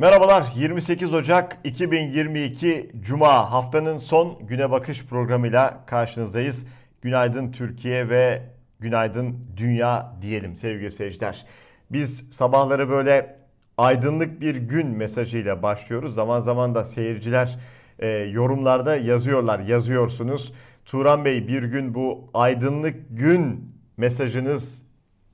Merhabalar 0.00 0.52
28 0.56 1.14
Ocak 1.14 1.58
2022 1.64 2.90
Cuma 3.00 3.52
haftanın 3.52 3.98
son 3.98 4.46
güne 4.46 4.70
bakış 4.70 5.04
programıyla 5.06 5.80
karşınızdayız. 5.86 6.66
Günaydın 7.02 7.52
Türkiye 7.52 8.08
ve 8.08 8.42
günaydın 8.78 9.38
dünya 9.56 10.12
diyelim 10.22 10.56
sevgili 10.56 10.90
seyirciler. 10.90 11.46
Biz 11.90 12.24
sabahları 12.30 12.88
böyle 12.88 13.36
aydınlık 13.78 14.40
bir 14.40 14.54
gün 14.56 14.86
mesajıyla 14.86 15.62
başlıyoruz. 15.62 16.14
Zaman 16.14 16.40
zaman 16.40 16.74
da 16.74 16.84
seyirciler 16.84 17.58
e, 17.98 18.08
yorumlarda 18.08 18.96
yazıyorlar, 18.96 19.58
yazıyorsunuz. 19.58 20.52
Turan 20.84 21.24
Bey 21.24 21.48
bir 21.48 21.62
gün 21.62 21.94
bu 21.94 22.30
aydınlık 22.34 22.96
gün 23.10 23.74
mesajınız, 23.96 24.82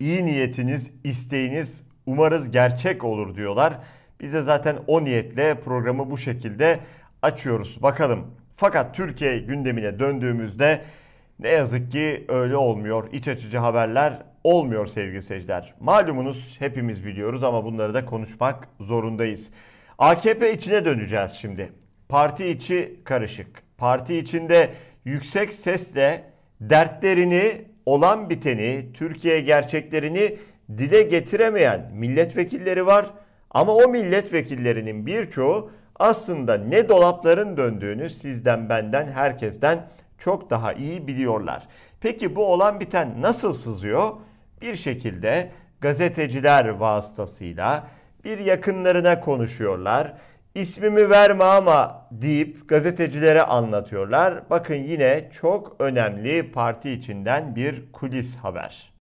iyi 0.00 0.26
niyetiniz, 0.26 0.92
isteğiniz 1.04 1.82
umarız 2.06 2.50
gerçek 2.50 3.04
olur 3.04 3.34
diyorlar. 3.34 3.78
Biz 4.20 4.32
de 4.32 4.42
zaten 4.42 4.76
o 4.86 5.04
niyetle 5.04 5.54
programı 5.54 6.10
bu 6.10 6.18
şekilde 6.18 6.78
açıyoruz. 7.22 7.82
Bakalım. 7.82 8.26
Fakat 8.56 8.94
Türkiye 8.94 9.38
gündemine 9.38 9.98
döndüğümüzde 9.98 10.80
ne 11.38 11.48
yazık 11.48 11.92
ki 11.92 12.24
öyle 12.28 12.56
olmuyor. 12.56 13.12
İç 13.12 13.28
açıcı 13.28 13.58
haberler 13.58 14.22
olmuyor 14.44 14.86
sevgili 14.86 15.22
seyirciler. 15.22 15.74
Malumunuz 15.80 16.56
hepimiz 16.58 17.06
biliyoruz 17.06 17.44
ama 17.44 17.64
bunları 17.64 17.94
da 17.94 18.04
konuşmak 18.04 18.68
zorundayız. 18.80 19.50
AKP 19.98 20.52
içine 20.52 20.84
döneceğiz 20.84 21.32
şimdi. 21.32 21.72
Parti 22.08 22.48
içi 22.48 23.00
karışık. 23.04 23.62
Parti 23.78 24.18
içinde 24.18 24.70
yüksek 25.04 25.52
sesle 25.54 26.24
dertlerini, 26.60 27.64
olan 27.86 28.30
biteni, 28.30 28.86
Türkiye 28.94 29.40
gerçeklerini 29.40 30.36
dile 30.78 31.02
getiremeyen 31.02 31.90
milletvekilleri 31.94 32.86
var. 32.86 33.10
Ama 33.56 33.74
o 33.74 33.88
milletvekillerinin 33.88 35.06
birçoğu 35.06 35.70
aslında 35.98 36.54
ne 36.58 36.88
dolapların 36.88 37.56
döndüğünü 37.56 38.10
sizden, 38.10 38.68
benden, 38.68 39.12
herkesten 39.12 39.86
çok 40.18 40.50
daha 40.50 40.72
iyi 40.72 41.06
biliyorlar. 41.06 41.68
Peki 42.00 42.36
bu 42.36 42.46
olan 42.46 42.80
biten 42.80 43.22
nasıl 43.22 43.52
sızıyor? 43.54 44.12
Bir 44.60 44.76
şekilde 44.76 45.50
gazeteciler 45.80 46.68
vasıtasıyla 46.68 47.86
bir 48.24 48.38
yakınlarına 48.38 49.20
konuşuyorlar. 49.20 50.12
İsmimi 50.54 51.10
verme 51.10 51.44
ama 51.44 52.08
deyip 52.10 52.68
gazetecilere 52.68 53.42
anlatıyorlar. 53.42 54.50
Bakın 54.50 54.74
yine 54.74 55.30
çok 55.40 55.76
önemli 55.78 56.52
parti 56.52 56.90
içinden 56.90 57.56
bir 57.56 57.92
kulis 57.92 58.36
haber. 58.36 58.95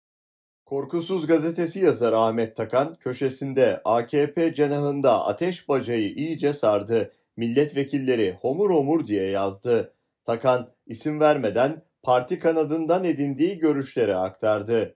Korkusuz 0.67 1.27
gazetesi 1.27 1.81
yazar 1.81 2.13
Ahmet 2.13 2.57
Takan 2.57 2.95
köşesinde 2.95 3.81
AKP 3.85 4.55
cenahında 4.55 5.27
ateş 5.27 5.69
bacayı 5.69 6.15
iyice 6.15 6.53
sardı. 6.53 7.13
Milletvekilleri 7.37 8.37
homur 8.41 8.71
homur 8.71 9.07
diye 9.07 9.31
yazdı. 9.31 9.95
Takan 10.25 10.71
isim 10.87 11.21
vermeden 11.21 11.83
parti 12.03 12.39
kanadından 12.39 13.05
edindiği 13.05 13.59
görüşleri 13.59 14.17
aktardı. 14.17 14.95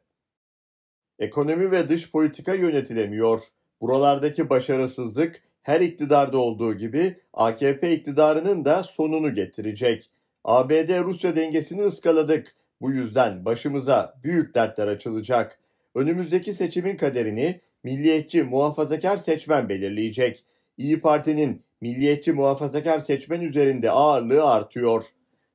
Ekonomi 1.19 1.70
ve 1.70 1.89
dış 1.89 2.11
politika 2.11 2.55
yönetilemiyor. 2.55 3.42
Buralardaki 3.80 4.50
başarısızlık 4.50 5.42
her 5.62 5.80
iktidarda 5.80 6.39
olduğu 6.39 6.74
gibi 6.74 7.16
AKP 7.33 7.92
iktidarının 7.92 8.64
da 8.64 8.83
sonunu 8.83 9.34
getirecek. 9.34 10.11
ABD-Rusya 10.44 11.36
dengesini 11.36 11.83
ıskaladık. 11.83 12.58
Bu 12.81 12.91
yüzden 12.91 13.45
başımıza 13.45 14.15
büyük 14.25 14.55
dertler 14.55 14.89
açılacak. 14.89 15.59
Önümüzdeki 15.95 16.55
seçimin 16.55 16.97
kaderini 16.97 17.61
milliyetçi 17.85 18.42
muhafazakar 18.42 19.17
seçmen 19.17 19.69
belirleyecek. 19.69 20.45
İyi 20.79 21.01
Parti'nin 21.01 21.63
milliyetçi 21.80 22.33
muhafazakar 22.33 23.01
seçmen 23.01 23.41
üzerinde 23.41 23.91
ağırlığı 23.91 24.45
artıyor. 24.45 25.05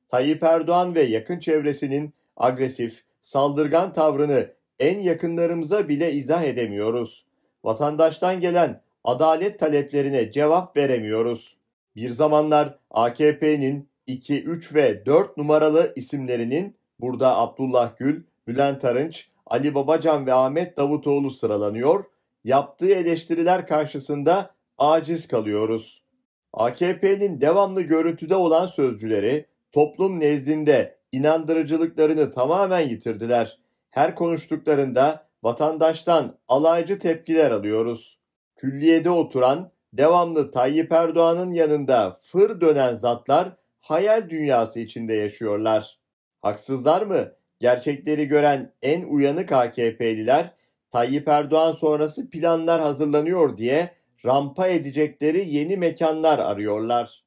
Tayyip 0.08 0.42
Erdoğan 0.42 0.94
ve 0.94 1.02
yakın 1.02 1.38
çevresinin 1.38 2.14
agresif, 2.36 3.02
saldırgan 3.22 3.92
tavrını 3.92 4.50
en 4.78 4.98
yakınlarımıza 4.98 5.88
bile 5.88 6.12
izah 6.12 6.42
edemiyoruz. 6.42 7.26
Vatandaştan 7.64 8.40
gelen 8.40 8.82
adalet 9.04 9.60
taleplerine 9.60 10.30
cevap 10.30 10.76
veremiyoruz. 10.76 11.56
Bir 11.96 12.10
zamanlar 12.10 12.78
AKP'nin 12.90 13.88
2, 14.06 14.44
3 14.44 14.74
ve 14.74 15.06
4 15.06 15.36
numaralı 15.36 15.92
isimlerinin 15.96 16.76
burada 17.00 17.36
Abdullah 17.36 17.96
Gül, 17.96 18.22
Bülent 18.46 18.84
Arınç, 18.84 19.28
Ali 19.46 19.74
Babacan 19.74 20.26
ve 20.26 20.34
Ahmet 20.34 20.76
Davutoğlu 20.76 21.30
sıralanıyor. 21.30 22.04
Yaptığı 22.44 22.94
eleştiriler 22.94 23.66
karşısında 23.66 24.54
aciz 24.78 25.28
kalıyoruz. 25.28 26.04
AKP'nin 26.52 27.40
devamlı 27.40 27.82
görüntüde 27.82 28.36
olan 28.36 28.66
sözcüleri 28.66 29.46
toplum 29.72 30.20
nezdinde 30.20 30.98
inandırıcılıklarını 31.12 32.32
tamamen 32.32 32.88
yitirdiler. 32.88 33.58
Her 33.90 34.14
konuştuklarında 34.14 35.28
vatandaştan 35.42 36.38
alaycı 36.48 36.98
tepkiler 36.98 37.50
alıyoruz. 37.50 38.18
Külliyede 38.56 39.10
oturan, 39.10 39.70
devamlı 39.92 40.50
Tayyip 40.50 40.92
Erdoğan'ın 40.92 41.50
yanında 41.50 42.16
fır 42.22 42.60
dönen 42.60 42.94
zatlar 42.94 43.48
hayal 43.80 44.30
dünyası 44.30 44.80
içinde 44.80 45.14
yaşıyorlar. 45.14 45.98
Haksızlar 46.44 47.02
mı? 47.02 47.32
Gerçekleri 47.60 48.28
gören 48.28 48.72
en 48.82 49.02
uyanık 49.04 49.52
AKP'liler 49.52 50.54
Tayyip 50.92 51.28
Erdoğan 51.28 51.72
sonrası 51.72 52.30
planlar 52.30 52.80
hazırlanıyor 52.80 53.56
diye 53.56 53.94
rampa 54.24 54.66
edecekleri 54.66 55.48
yeni 55.48 55.76
mekanlar 55.76 56.38
arıyorlar. 56.38 57.24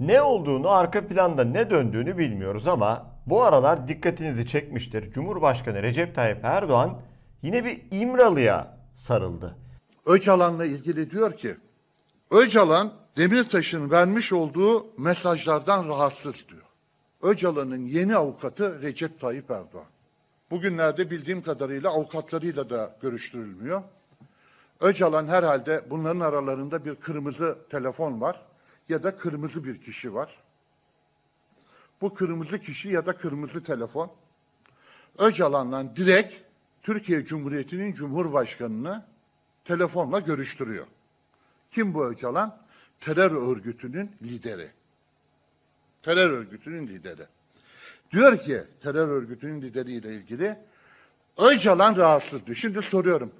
Ne 0.00 0.22
olduğunu, 0.22 0.70
arka 0.70 1.06
planda 1.06 1.44
ne 1.44 1.70
döndüğünü 1.70 2.18
bilmiyoruz 2.18 2.66
ama 2.66 3.20
bu 3.26 3.42
aralar 3.42 3.88
dikkatinizi 3.88 4.46
çekmiştir. 4.46 5.12
Cumhurbaşkanı 5.12 5.82
Recep 5.82 6.14
Tayyip 6.14 6.44
Erdoğan 6.44 7.00
yine 7.42 7.64
bir 7.64 7.82
İmralı'ya 7.90 8.78
sarıldı. 8.94 9.56
Öcalan'la 10.06 10.64
ilgili 10.64 11.10
diyor 11.10 11.36
ki, 11.36 11.56
Öcalan 12.30 12.92
Demirtaş'ın 13.16 13.90
vermiş 13.90 14.32
olduğu 14.32 14.86
mesajlardan 14.98 15.88
rahatsız 15.88 16.48
diyor. 16.48 16.67
Öcalan'ın 17.22 17.86
yeni 17.86 18.16
avukatı 18.16 18.82
Recep 18.82 19.20
Tayyip 19.20 19.50
Erdoğan. 19.50 19.86
Bugünlerde 20.50 21.10
bildiğim 21.10 21.42
kadarıyla 21.42 21.90
avukatlarıyla 21.90 22.70
da 22.70 22.96
görüştürülmüyor. 23.02 23.82
Öcalan 24.80 25.26
herhalde 25.26 25.84
bunların 25.90 26.20
aralarında 26.20 26.84
bir 26.84 26.94
kırmızı 26.94 27.58
telefon 27.70 28.20
var 28.20 28.42
ya 28.88 29.02
da 29.02 29.16
kırmızı 29.16 29.64
bir 29.64 29.80
kişi 29.80 30.14
var. 30.14 30.38
Bu 32.00 32.14
kırmızı 32.14 32.58
kişi 32.58 32.88
ya 32.88 33.06
da 33.06 33.16
kırmızı 33.16 33.62
telefon 33.62 34.10
Öcalan'la 35.18 35.96
direkt 35.96 36.34
Türkiye 36.82 37.24
Cumhuriyeti'nin 37.24 37.94
Cumhurbaşkanı'nı 37.94 39.04
telefonla 39.64 40.20
görüştürüyor. 40.20 40.86
Kim 41.70 41.94
bu 41.94 42.06
Öcalan? 42.06 42.58
Terör 43.00 43.56
örgütünün 43.56 44.16
lideri. 44.22 44.70
Terör 46.02 46.30
örgütünün 46.30 46.86
lideri. 46.86 47.26
Diyor 48.10 48.38
ki 48.38 48.62
terör 48.82 49.08
örgütünün 49.08 49.62
lideriyle 49.62 50.14
ilgili 50.14 50.58
Öcalan 51.38 51.96
rahatsız 51.96 52.46
diyor. 52.46 52.56
Şimdi 52.56 52.82
soruyorum. 52.82 53.32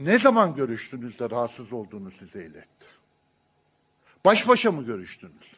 Ne 0.00 0.18
zaman 0.18 0.54
görüştünüz 0.54 1.18
de 1.18 1.30
rahatsız 1.30 1.72
olduğunu 1.72 2.10
size 2.10 2.44
iletti? 2.44 2.86
Baş 4.24 4.48
başa 4.48 4.72
mı 4.72 4.84
görüştünüz? 4.84 5.56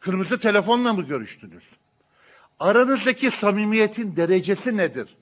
Kırmızı 0.00 0.40
telefonla 0.40 0.92
mı 0.92 1.02
görüştünüz? 1.02 1.64
Aranızdaki 2.60 3.30
samimiyetin 3.30 4.16
derecesi 4.16 4.76
nedir? 4.76 5.16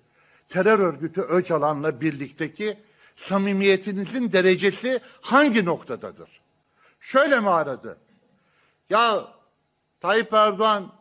Terör 0.49 0.79
örgütü 0.79 1.21
Öcalan'la 1.21 2.01
birlikteki 2.01 2.79
samimiyetinizin 3.17 4.33
derecesi 4.33 5.01
hangi 5.21 5.65
noktadadır? 5.65 6.41
Şöyle 7.01 7.41
mi 7.41 7.51
aradı? 7.51 7.99
Ya 8.91 9.29
Tayyip 10.01 10.33
Erdoğan 10.33 10.93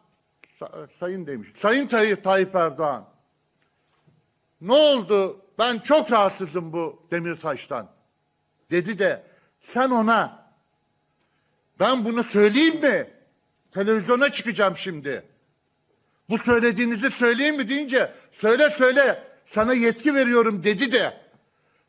sayın 1.00 1.28
demiş. 1.28 1.48
Sayın 1.62 1.88
Tayyip, 1.88 2.24
Tayyip 2.24 2.56
Erdoğan 2.56 3.10
ne 4.62 4.74
oldu? 4.74 5.40
Ben 5.60 5.80
çok 5.80 6.12
rahatsızım 6.12 6.74
bu 6.74 7.08
Demirtaş'tan. 7.12 7.90
Dedi 8.72 9.00
de 9.00 9.24
sen 9.74 9.90
ona 9.90 10.48
ben 11.80 12.06
bunu 12.06 12.24
söyleyeyim 12.24 12.82
mi? 12.82 13.08
Televizyona 13.74 14.32
çıkacağım 14.32 14.78
şimdi. 14.78 15.24
Bu 16.30 16.38
söylediğinizi 16.38 17.12
söyleyeyim 17.12 17.58
mi 17.58 17.70
deyince 17.70 18.14
söyle 18.32 18.76
söyle 18.78 19.24
sana 19.46 19.74
yetki 19.74 20.16
veriyorum 20.16 20.64
dedi 20.64 20.92
de 20.92 21.22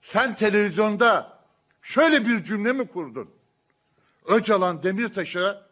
sen 0.02 0.36
televizyonda 0.36 1.38
şöyle 1.82 2.26
bir 2.26 2.44
cümle 2.44 2.72
mi 2.72 2.88
kurdun? 2.88 3.30
Öcalan 4.26 4.82
Demirtaş'a 4.82 5.67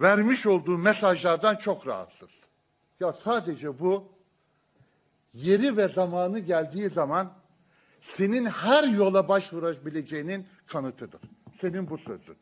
vermiş 0.00 0.46
olduğu 0.46 0.78
mesajlardan 0.78 1.56
çok 1.56 1.86
rahatsız. 1.86 2.28
Ya 3.00 3.12
sadece 3.12 3.78
bu 3.78 4.04
yeri 5.32 5.76
ve 5.76 5.88
zamanı 5.88 6.38
geldiği 6.38 6.88
zaman 6.88 7.32
senin 8.00 8.46
her 8.46 8.84
yola 8.84 9.28
başvurabileceğinin 9.28 10.46
kanıtıdır. 10.66 11.20
Senin 11.60 11.90
bu 11.90 11.98
sözün. 11.98 12.36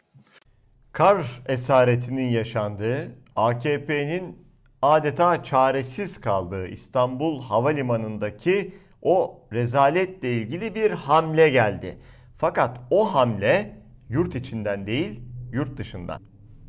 Kar 0.93 1.43
esaretinin 1.47 2.29
yaşandığı, 2.29 3.15
AKP'nin 3.37 4.49
adeta 4.83 5.45
çaresiz 5.45 6.21
kaldığı 6.21 6.69
İstanbul 6.69 7.43
Havalimanı'ndaki 7.43 8.75
o 9.03 9.41
rezaletle 9.53 10.33
ilgili 10.33 10.75
bir 10.75 10.91
hamle 10.91 11.49
geldi. 11.49 11.99
Fakat 12.37 12.81
o 12.91 13.15
hamle 13.15 13.83
yurt 14.09 14.35
içinden 14.35 14.87
değil, 14.87 15.21
yurt 15.53 15.77
dışından. 15.77 16.21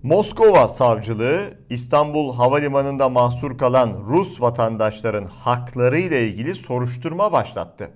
Moskova 0.04 0.68
savcılığı 0.68 1.54
İstanbul 1.70 2.36
Havalimanı'nda 2.36 3.10
mahsur 3.10 3.58
kalan 3.58 4.04
Rus 4.10 4.42
vatandaşların 4.42 5.26
hakları 5.26 5.98
ile 5.98 6.28
ilgili 6.28 6.56
soruşturma 6.56 7.32
başlattı. 7.32 7.92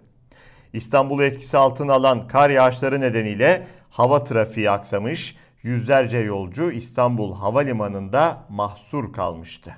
İstanbul'u 0.73 1.23
etkisi 1.23 1.57
altına 1.57 1.93
alan 1.93 2.27
kar 2.27 2.49
yağışları 2.49 3.01
nedeniyle 3.01 3.67
hava 3.89 4.23
trafiği 4.23 4.69
aksamış, 4.69 5.35
yüzlerce 5.61 6.17
yolcu 6.17 6.71
İstanbul 6.71 7.35
Havalimanı'nda 7.35 8.45
mahsur 8.49 9.13
kalmıştı. 9.13 9.75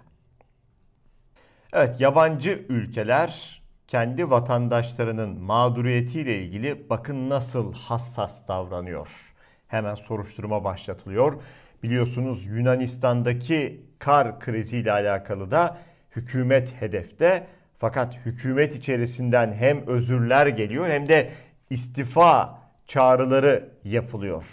Evet, 1.73 2.01
yabancı 2.01 2.65
ülkeler 2.69 3.61
kendi 3.87 4.29
vatandaşlarının 4.29 5.39
mağduriyetiyle 5.39 6.39
ilgili 6.39 6.89
bakın 6.89 7.29
nasıl 7.29 7.73
hassas 7.73 8.47
davranıyor. 8.47 9.33
Hemen 9.67 9.95
soruşturma 9.95 10.63
başlatılıyor. 10.63 11.41
Biliyorsunuz 11.85 12.45
Yunanistan'daki 12.45 13.81
kar 13.99 14.39
kriziyle 14.39 14.91
alakalı 14.91 15.51
da 15.51 15.77
hükümet 16.15 16.81
hedefte. 16.81 17.47
Fakat 17.79 18.15
hükümet 18.25 18.75
içerisinden 18.75 19.53
hem 19.53 19.87
özürler 19.87 20.47
geliyor 20.47 20.89
hem 20.89 21.09
de 21.09 21.29
istifa 21.69 22.59
çağrıları 22.87 23.69
yapılıyor. 23.83 24.43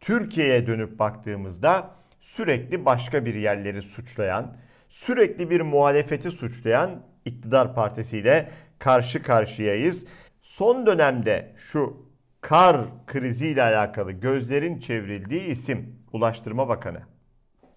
Türkiye'ye 0.00 0.66
dönüp 0.66 0.98
baktığımızda 0.98 1.90
sürekli 2.20 2.84
başka 2.84 3.24
bir 3.24 3.34
yerleri 3.34 3.82
suçlayan, 3.82 4.56
sürekli 4.88 5.50
bir 5.50 5.60
muhalefeti 5.60 6.30
suçlayan 6.30 7.02
iktidar 7.24 7.74
partisiyle 7.74 8.50
karşı 8.78 9.22
karşıyayız. 9.22 10.06
Son 10.42 10.86
dönemde 10.86 11.52
şu 11.56 12.06
kar 12.40 12.76
kriziyle 13.06 13.62
alakalı 13.62 14.12
gözlerin 14.12 14.78
çevrildiği 14.78 15.42
isim 15.42 15.99
Ulaştırma 16.12 16.68
Bakanı. 16.68 17.00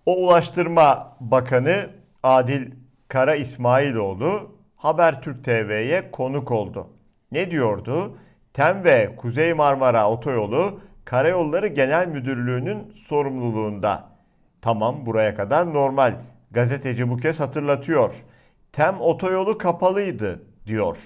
O 0.05 0.15
Ulaştırma 0.15 1.17
Bakanı 1.19 1.89
Adil 2.23 2.71
Kara 3.07 3.35
İsmailoğlu 3.35 4.51
Habertürk 4.75 5.43
TV'ye 5.43 6.11
konuk 6.11 6.51
oldu. 6.51 6.87
Ne 7.31 7.51
diyordu? 7.51 8.17
Tem 8.53 8.83
ve 8.83 9.15
Kuzey 9.15 9.53
Marmara 9.53 10.09
Otoyolu 10.09 10.79
Karayolları 11.05 11.67
Genel 11.67 12.07
Müdürlüğü'nün 12.07 12.93
sorumluluğunda. 13.07 14.09
Tamam 14.61 15.05
buraya 15.05 15.35
kadar 15.35 15.73
normal. 15.73 16.13
Gazeteci 16.51 17.09
bu 17.09 17.17
kez 17.17 17.39
hatırlatıyor. 17.39 18.13
Tem 18.71 19.01
otoyolu 19.01 19.57
kapalıydı 19.57 20.43
diyor. 20.65 20.97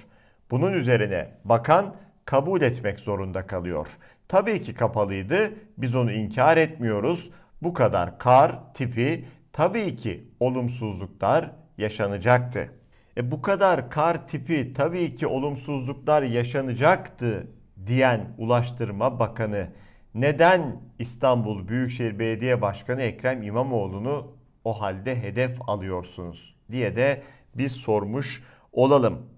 Bunun 0.51 0.73
üzerine 0.73 1.31
bakan 1.45 1.95
kabul 2.25 2.61
etmek 2.61 2.99
zorunda 2.99 3.47
kalıyor. 3.47 3.87
Tabii 4.27 4.61
ki 4.61 4.73
kapalıydı. 4.73 5.53
Biz 5.77 5.95
onu 5.95 6.11
inkar 6.11 6.57
etmiyoruz. 6.57 7.31
Bu 7.61 7.73
kadar 7.73 8.19
kar 8.19 8.73
tipi 8.73 9.25
tabii 9.53 9.95
ki 9.95 10.31
olumsuzluklar 10.39 11.51
yaşanacaktı. 11.77 12.73
E 13.17 13.31
bu 13.31 13.41
kadar 13.41 13.89
kar 13.89 14.27
tipi 14.27 14.73
tabii 14.73 15.15
ki 15.15 15.27
olumsuzluklar 15.27 16.23
yaşanacaktı 16.23 17.47
diyen 17.87 18.35
Ulaştırma 18.37 19.19
Bakanı 19.19 19.67
neden 20.13 20.81
İstanbul 20.99 21.67
Büyükşehir 21.67 22.19
Belediye 22.19 22.61
Başkanı 22.61 23.01
Ekrem 23.01 23.43
İmamoğlu'nu 23.43 24.37
o 24.63 24.81
halde 24.81 25.21
hedef 25.21 25.69
alıyorsunuz 25.69 26.55
diye 26.71 26.95
de 26.95 27.23
biz 27.55 27.71
sormuş 27.71 28.43
olalım. 28.71 29.29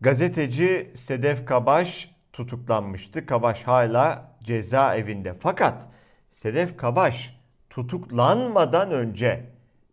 Gazeteci 0.00 0.90
Sedef 0.94 1.46
Kabaş 1.46 2.17
tutuklanmıştı. 2.38 3.26
Kabaş 3.26 3.62
hala 3.62 4.32
cezaevinde. 4.42 5.34
Fakat 5.40 5.86
Sedef 6.30 6.76
Kabaş 6.76 7.36
tutuklanmadan 7.70 8.90
önce 8.90 9.44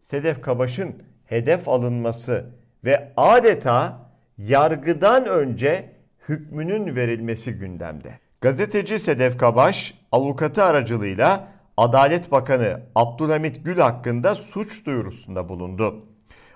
Sedef 0.01 0.41
Kabaş'ın 0.41 1.03
hedef 1.25 1.69
alınması 1.69 2.45
ve 2.83 3.13
adeta 3.17 3.99
yargıdan 4.37 5.25
önce 5.25 5.91
hükmünün 6.29 6.95
verilmesi 6.95 7.53
gündemde. 7.53 8.19
Gazeteci 8.41 8.99
Sedef 8.99 9.37
Kabaş 9.37 9.93
avukatı 10.11 10.63
aracılığıyla 10.63 11.47
Adalet 11.77 12.31
Bakanı 12.31 12.81
Abdülhamit 12.95 13.65
Gül 13.65 13.77
hakkında 13.79 14.35
suç 14.35 14.85
duyurusunda 14.85 15.49
bulundu. 15.49 16.05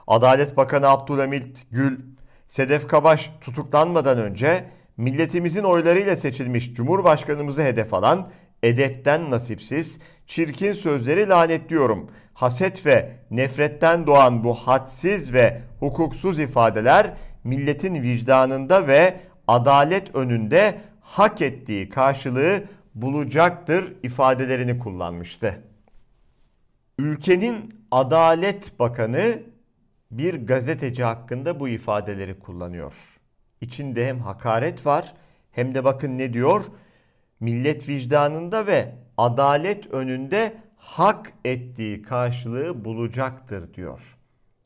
Adalet 0.08 0.58
Bakanı 0.58 0.90
Abdülhamit 0.90 1.68
Gül, 1.72 2.00
Sedef 2.48 2.88
Kabaş 2.88 3.32
tutuklanmadan 3.42 4.18
önce 4.18 4.66
milletimizin 5.00 5.64
oylarıyla 5.64 6.16
seçilmiş 6.16 6.74
Cumhurbaşkanımızı 6.74 7.62
hedef 7.62 7.94
alan 7.94 8.30
edepten 8.64 9.32
nasipsiz, 9.32 10.00
çirkin 10.28 10.74
sözleri 10.74 11.30
lanetliyorum. 11.30 12.12
Haset 12.34 12.86
ve 12.86 13.12
nefretten 13.32 14.08
doğan 14.08 14.44
bu 14.44 14.54
hadsiz 14.54 15.34
ve 15.34 15.62
hukuksuz 15.80 16.40
ifadeler 16.40 17.14
milletin 17.44 18.02
vicdanında 18.02 18.88
ve 18.88 19.20
adalet 19.48 20.16
önünde 20.16 20.82
hak 21.02 21.42
ettiği 21.42 21.90
karşılığı 21.90 22.64
bulacaktır 22.96 23.94
ifadelerini 24.04 24.80
kullanmıştı. 24.80 25.64
Ülkenin 26.98 27.86
Adalet 27.92 28.80
Bakanı 28.80 29.40
bir 30.12 30.48
gazeteci 30.48 31.04
hakkında 31.04 31.60
bu 31.60 31.70
ifadeleri 31.70 32.40
kullanıyor. 32.40 33.19
İçinde 33.62 34.08
hem 34.08 34.20
hakaret 34.20 34.86
var 34.86 35.14
hem 35.52 35.76
de 35.76 35.84
bakın 35.84 36.18
ne 36.18 36.34
diyor? 36.34 36.66
Millet 37.40 37.90
vicdanında 37.90 38.68
ve 38.68 38.96
adalet 39.18 39.94
önünde 39.94 40.54
hak 40.78 41.34
ettiği 41.46 42.02
karşılığı 42.02 42.86
bulacaktır 42.86 43.74
diyor. 43.74 44.18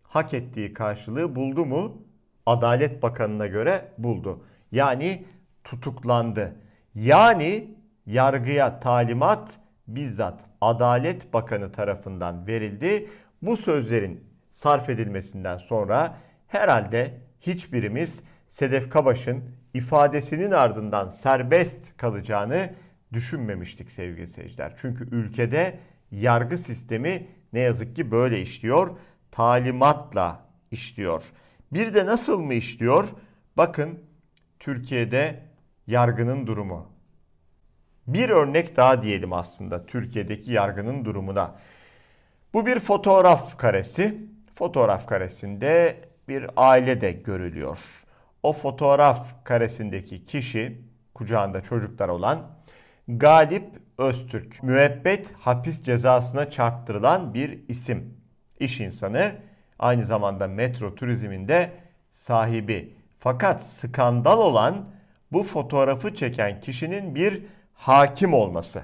Hak 0.04 0.34
ettiği 0.34 0.74
karşılığı 0.74 1.36
buldu 1.36 1.66
mu? 1.66 2.02
Adalet 2.46 3.04
Bakanı'na 3.04 3.48
göre 3.48 3.92
buldu. 3.98 4.46
Yani 4.72 5.26
tutuklandı. 5.64 6.56
Yani 6.96 7.68
yargıya 8.06 8.80
talimat 8.80 9.58
bizzat 9.88 10.40
Adalet 10.62 11.34
Bakanı 11.34 11.72
tarafından 11.72 12.48
verildi. 12.48 13.10
Bu 13.42 13.58
sözlerin 13.58 14.24
sarf 14.52 14.90
edilmesinden 14.90 15.58
sonra 15.58 16.18
herhalde 16.48 17.14
hiçbirimiz 17.42 18.24
Sedef 18.54 18.90
Kabaş'ın 18.90 19.44
ifadesinin 19.74 20.52
ardından 20.52 21.10
serbest 21.10 21.98
kalacağını 21.98 22.74
düşünmemiştik 23.14 23.92
sevgili 23.92 24.28
seyirciler. 24.28 24.74
Çünkü 24.82 25.16
ülkede 25.16 25.80
yargı 26.12 26.58
sistemi 26.58 27.28
ne 27.54 27.60
yazık 27.60 27.96
ki 27.96 28.12
böyle 28.12 28.42
işliyor. 28.42 28.98
Talimatla 29.32 30.46
işliyor. 30.72 31.24
Bir 31.72 31.94
de 31.94 32.06
nasıl 32.06 32.40
mı 32.40 32.54
işliyor? 32.54 33.08
Bakın 33.58 34.00
Türkiye'de 34.60 35.40
yargının 35.88 36.48
durumu. 36.48 36.92
Bir 38.08 38.30
örnek 38.30 38.78
daha 38.78 39.04
diyelim 39.04 39.34
aslında 39.34 39.86
Türkiye'deki 39.86 40.52
yargının 40.52 41.06
durumuna. 41.06 41.56
Bu 42.54 42.66
bir 42.66 42.80
fotoğraf 42.80 43.58
karesi. 43.58 44.18
Fotoğraf 44.56 45.08
karesinde 45.08 45.98
bir 46.28 46.50
aile 46.56 47.02
de 47.02 47.12
görülüyor. 47.12 48.03
O 48.44 48.54
fotoğraf 48.54 49.44
karesindeki 49.44 50.26
kişi 50.26 50.82
kucağında 51.14 51.62
çocuklar 51.62 52.10
olan 52.10 52.40
Galip 53.08 53.70
Öztürk. 53.98 54.64
Müebbet 54.64 55.34
hapis 55.34 55.84
cezasına 55.84 56.50
çarptırılan 56.50 57.34
bir 57.34 57.60
isim. 57.68 58.18
İş 58.60 58.80
insanı 58.80 59.32
aynı 59.80 60.06
zamanda 60.06 60.48
metro 60.48 60.96
turizminde 60.96 61.72
sahibi. 62.12 62.96
Fakat 63.20 63.64
skandal 63.64 64.40
olan 64.40 64.90
bu 65.32 65.44
fotoğrafı 65.44 66.16
çeken 66.16 66.62
kişinin 66.62 67.16
bir 67.16 67.46
hakim 67.74 68.34
olması. 68.34 68.82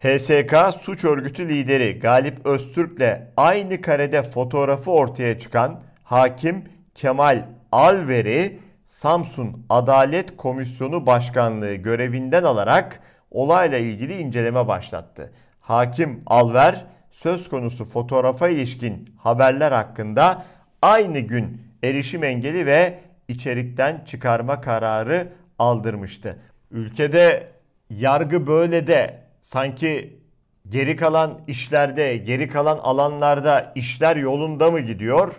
HSK 0.00 0.80
suç 0.80 1.04
örgütü 1.04 1.48
lideri 1.48 1.98
Galip 1.98 2.46
Öztürk'le 2.46 3.18
aynı 3.36 3.80
karede 3.80 4.22
fotoğrafı 4.22 4.90
ortaya 4.90 5.38
çıkan 5.38 5.82
hakim 6.02 6.64
Kemal 6.94 7.46
Alver'i 7.72 8.58
Samsun 8.90 9.66
Adalet 9.68 10.36
Komisyonu 10.36 11.06
Başkanlığı 11.06 11.74
görevinden 11.74 12.42
alarak 12.42 13.00
olayla 13.30 13.78
ilgili 13.78 14.18
inceleme 14.18 14.68
başlattı. 14.68 15.32
Hakim 15.60 16.22
Alver 16.26 16.86
söz 17.10 17.48
konusu 17.48 17.84
fotoğrafa 17.84 18.48
ilişkin 18.48 19.14
haberler 19.18 19.72
hakkında 19.72 20.44
aynı 20.82 21.18
gün 21.18 21.62
erişim 21.82 22.24
engeli 22.24 22.66
ve 22.66 22.98
içerikten 23.28 24.04
çıkarma 24.04 24.60
kararı 24.60 25.32
aldırmıştı. 25.58 26.38
Ülkede 26.70 27.48
yargı 27.90 28.46
böyle 28.46 28.86
de 28.86 29.22
sanki 29.42 30.20
geri 30.68 30.96
kalan 30.96 31.40
işlerde, 31.46 32.16
geri 32.16 32.48
kalan 32.48 32.78
alanlarda 32.78 33.72
işler 33.74 34.16
yolunda 34.16 34.70
mı 34.70 34.80
gidiyor? 34.80 35.36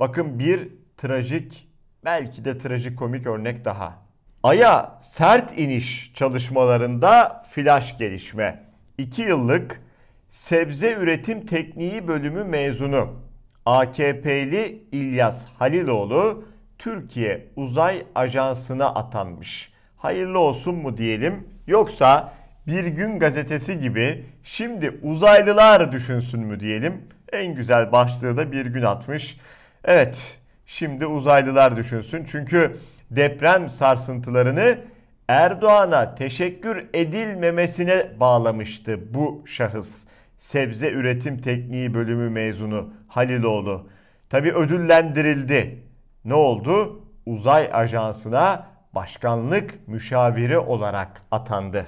Bakın 0.00 0.38
bir 0.38 0.68
trajik, 0.96 1.71
belki 2.04 2.44
de 2.44 2.58
trajikomik 2.58 3.26
örnek 3.26 3.64
daha. 3.64 3.98
Ay'a 4.42 4.98
sert 5.02 5.58
iniş 5.58 6.12
çalışmalarında 6.14 7.42
flash 7.48 7.98
gelişme. 7.98 8.64
2 8.98 9.22
yıllık 9.22 9.80
sebze 10.28 10.92
üretim 10.92 11.46
tekniği 11.46 12.08
bölümü 12.08 12.44
mezunu 12.44 13.08
AKP'li 13.66 14.84
İlyas 14.92 15.46
Haliloğlu 15.58 16.44
Türkiye 16.78 17.48
Uzay 17.56 18.02
Ajansı'na 18.14 18.86
atanmış. 18.94 19.72
Hayırlı 19.96 20.38
olsun 20.38 20.74
mu 20.74 20.96
diyelim 20.96 21.48
yoksa 21.66 22.32
Bir 22.66 22.84
Gün 22.86 23.18
Gazetesi 23.18 23.80
gibi 23.80 24.26
şimdi 24.42 24.90
uzaylılar 25.02 25.92
düşünsün 25.92 26.40
mü 26.40 26.60
diyelim. 26.60 27.08
En 27.32 27.54
güzel 27.54 27.92
başlığı 27.92 28.36
da 28.36 28.52
bir 28.52 28.66
gün 28.66 28.82
atmış. 28.82 29.38
Evet 29.84 30.41
şimdi 30.66 31.06
uzaylılar 31.06 31.76
düşünsün 31.76 32.24
çünkü 32.24 32.76
deprem 33.10 33.68
sarsıntılarını 33.68 34.78
Erdoğan'a 35.28 36.14
teşekkür 36.14 36.86
edilmemesine 36.94 38.20
bağlamıştı 38.20 39.14
bu 39.14 39.42
şahıs. 39.46 40.04
Sebze 40.38 40.90
Üretim 40.90 41.38
Tekniği 41.38 41.94
bölümü 41.94 42.30
mezunu 42.30 42.94
Haliloğlu. 43.08 43.88
Tabi 44.30 44.52
ödüllendirildi. 44.52 45.84
Ne 46.24 46.34
oldu? 46.34 47.02
Uzay 47.26 47.70
Ajansı'na 47.72 48.66
başkanlık 48.92 49.88
müşaviri 49.88 50.58
olarak 50.58 51.22
atandı. 51.30 51.86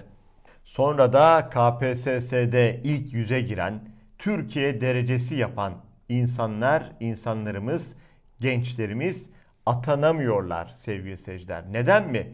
Sonra 0.64 1.12
da 1.12 1.50
KPSS'de 1.50 2.80
ilk 2.84 3.12
yüze 3.12 3.40
giren, 3.40 3.88
Türkiye 4.18 4.80
derecesi 4.80 5.34
yapan 5.34 5.72
insanlar, 6.08 6.92
insanlarımız, 7.00 7.96
gençlerimiz 8.40 9.30
atanamıyorlar 9.66 10.68
sevgili 10.76 11.16
seyirciler. 11.16 11.64
Neden 11.70 12.08
mi? 12.08 12.32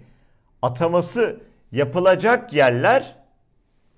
Ataması 0.62 1.40
yapılacak 1.72 2.52
yerler 2.52 3.16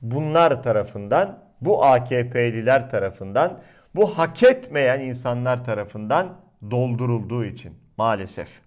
bunlar 0.02 0.62
tarafından, 0.62 1.44
bu 1.60 1.84
AKP'liler 1.84 2.90
tarafından, 2.90 3.62
bu 3.94 4.18
hak 4.18 4.42
etmeyen 4.42 5.00
insanlar 5.00 5.64
tarafından 5.64 6.40
doldurulduğu 6.70 7.44
için 7.44 7.74
maalesef. 7.96 8.60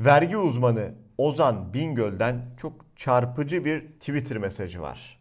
Vergi 0.00 0.36
uzmanı 0.36 0.94
Ozan 1.18 1.74
Bingöl'den 1.74 2.42
çok 2.60 2.72
çarpıcı 2.96 3.64
bir 3.64 3.80
Twitter 3.80 4.38
mesajı 4.38 4.80
var. 4.80 5.18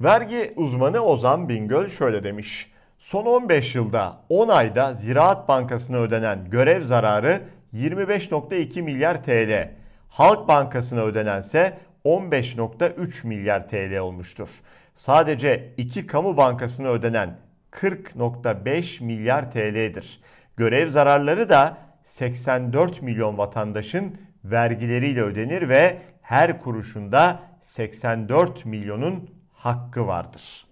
Vergi 0.00 0.52
uzmanı 0.56 1.00
Ozan 1.00 1.48
Bingöl 1.48 1.88
şöyle 1.88 2.24
demiş. 2.24 2.71
Son 3.02 3.26
15 3.26 3.74
yılda 3.74 4.20
10 4.28 4.48
ayda 4.48 4.94
Ziraat 4.94 5.48
Bankası'na 5.48 5.96
ödenen 5.96 6.50
görev 6.50 6.84
zararı 6.84 7.42
25.2 7.74 8.82
milyar 8.82 9.22
TL. 9.22 9.70
Halk 10.08 10.48
Bankası'na 10.48 11.00
ödenense 11.00 11.78
15.3 12.04 13.26
milyar 13.26 13.68
TL 13.68 13.98
olmuştur. 13.98 14.48
Sadece 14.94 15.74
iki 15.76 16.06
kamu 16.06 16.36
bankasına 16.36 16.88
ödenen 16.88 17.38
40.5 17.72 19.04
milyar 19.04 19.50
TL'dir. 19.50 20.20
Görev 20.56 20.90
zararları 20.90 21.48
da 21.48 21.78
84 22.04 23.02
milyon 23.02 23.38
vatandaşın 23.38 24.16
vergileriyle 24.44 25.22
ödenir 25.22 25.68
ve 25.68 25.98
her 26.22 26.60
kuruşunda 26.60 27.42
84 27.60 28.64
milyonun 28.64 29.30
hakkı 29.52 30.06
vardır. 30.06 30.71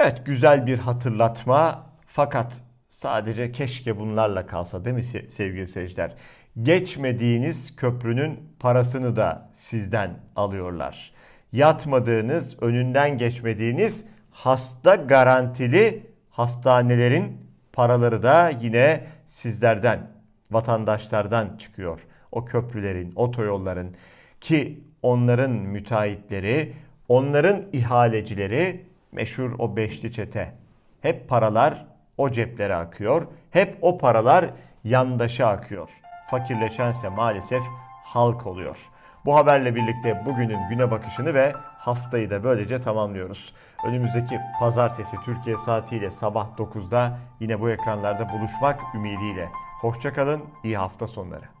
Evet 0.00 0.26
güzel 0.26 0.66
bir 0.66 0.78
hatırlatma 0.78 1.86
fakat 2.06 2.52
sadece 2.90 3.52
keşke 3.52 3.98
bunlarla 3.98 4.46
kalsa 4.46 4.84
değil 4.84 4.96
mi 4.96 5.04
sevgili 5.30 5.68
seyirciler? 5.68 6.14
Geçmediğiniz 6.62 7.76
köprünün 7.76 8.40
parasını 8.60 9.16
da 9.16 9.50
sizden 9.54 10.10
alıyorlar. 10.36 11.12
Yatmadığınız, 11.52 12.62
önünden 12.62 13.18
geçmediğiniz 13.18 14.04
hasta 14.30 14.94
garantili 14.94 16.06
hastanelerin 16.30 17.36
paraları 17.72 18.22
da 18.22 18.52
yine 18.60 19.06
sizlerden, 19.26 20.10
vatandaşlardan 20.50 21.56
çıkıyor. 21.56 22.00
O 22.32 22.44
köprülerin, 22.44 23.12
otoyolların 23.16 23.94
ki 24.40 24.80
onların 25.02 25.50
müteahhitleri, 25.50 26.72
onların 27.08 27.62
ihalecileri 27.72 28.87
meşhur 29.12 29.52
o 29.58 29.76
beşli 29.76 30.12
çete. 30.12 30.54
Hep 31.00 31.28
paralar 31.28 31.86
o 32.16 32.30
ceplere 32.30 32.74
akıyor. 32.74 33.26
Hep 33.50 33.78
o 33.82 33.98
paralar 33.98 34.50
yandaşa 34.84 35.46
akıyor. 35.46 35.90
Fakirleşense 36.30 37.08
maalesef 37.08 37.62
halk 38.04 38.46
oluyor. 38.46 38.90
Bu 39.24 39.36
haberle 39.36 39.74
birlikte 39.74 40.22
bugünün 40.26 40.68
güne 40.68 40.90
bakışını 40.90 41.34
ve 41.34 41.52
haftayı 41.78 42.30
da 42.30 42.44
böylece 42.44 42.82
tamamlıyoruz. 42.82 43.54
Önümüzdeki 43.86 44.40
pazartesi 44.60 45.16
Türkiye 45.24 45.56
saatiyle 45.56 46.10
sabah 46.10 46.46
9'da 46.58 47.18
yine 47.40 47.60
bu 47.60 47.70
ekranlarda 47.70 48.28
buluşmak 48.28 48.80
ümidiyle. 48.94 49.48
Hoşçakalın, 49.80 50.44
iyi 50.64 50.76
hafta 50.78 51.06
sonları. 51.06 51.57